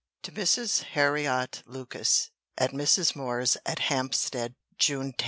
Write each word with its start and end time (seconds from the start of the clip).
TO 0.23 0.31
MRS. 0.31 0.81
HARRIOT 0.95 1.61
LUCAS, 1.67 2.31
AT 2.57 2.71
MRS. 2.71 3.15
MOORE'S, 3.15 3.57
AT 3.67 3.77
HAMPSTEAD. 3.77 4.55
JUNE 4.79 5.11
10. 5.13 5.13